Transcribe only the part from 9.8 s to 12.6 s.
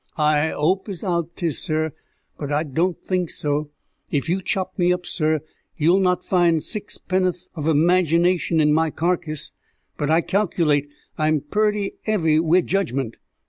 but I calcalate I'm purty 'eavy